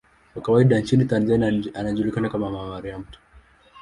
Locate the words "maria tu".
2.69-3.19